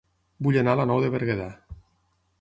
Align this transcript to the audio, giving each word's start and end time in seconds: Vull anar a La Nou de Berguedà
Vull 0.47 0.57
anar 0.61 0.73
a 0.77 0.79
La 0.83 0.87
Nou 0.93 1.05
de 1.05 1.13
Berguedà 1.17 1.49